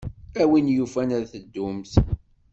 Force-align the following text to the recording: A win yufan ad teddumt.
A 0.41 0.43
win 0.51 0.67
yufan 0.75 1.09
ad 1.17 1.25
teddumt. 1.31 1.93